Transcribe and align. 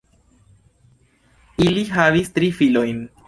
Ili 1.67 1.85
havis 1.99 2.35
tri 2.39 2.53
filojn. 2.63 3.07